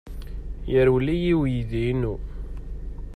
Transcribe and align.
Yerwel-iyi 0.71 1.33
uydi-inu. 1.41 2.15